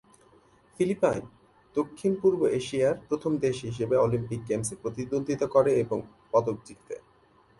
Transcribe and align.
Philippine 0.75 1.23
দক্ষিণ-পূর্ব 1.75 2.41
এশিয়ার 2.51 2.95
প্রথম 3.07 3.31
দেশ 3.37 3.57
হিসাবে 3.61 3.95
অলিম্পিক 3.97 4.41
গেমসে 4.49 4.75
প্রতিদ্বন্দ্বিতা 4.75 5.47
করে 5.47 5.71
এবং 5.75 5.97
পদক 6.31 6.57
জিতে। 6.65 6.95